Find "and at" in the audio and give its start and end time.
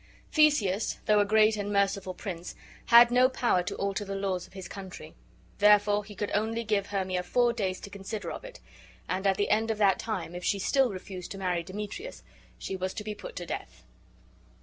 9.07-9.37